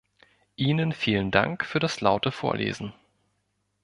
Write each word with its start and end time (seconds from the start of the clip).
Ihnen 0.55 0.93
vielen 0.93 1.29
Dank 1.29 1.63
für 1.63 1.77
das 1.77 2.01
laute 2.01 2.31
Vorlesen. 2.31 2.91